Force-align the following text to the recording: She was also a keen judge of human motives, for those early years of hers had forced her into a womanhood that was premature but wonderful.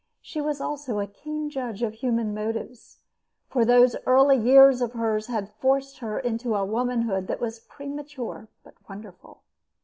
She 0.19 0.41
was 0.41 0.59
also 0.59 0.97
a 0.99 1.05
keen 1.05 1.51
judge 1.51 1.83
of 1.83 1.93
human 1.93 2.33
motives, 2.33 2.97
for 3.49 3.63
those 3.63 3.95
early 4.07 4.35
years 4.35 4.81
of 4.81 4.93
hers 4.93 5.27
had 5.27 5.53
forced 5.59 5.99
her 5.99 6.17
into 6.19 6.55
a 6.55 6.65
womanhood 6.65 7.27
that 7.27 7.39
was 7.39 7.59
premature 7.59 8.47
but 8.63 8.73
wonderful. 8.89 9.43